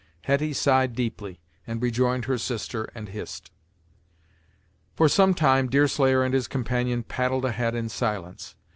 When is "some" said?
5.07-5.35